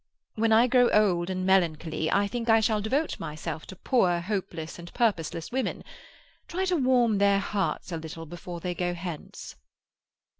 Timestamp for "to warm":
6.65-7.19